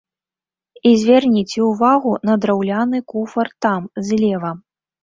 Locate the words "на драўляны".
2.31-3.05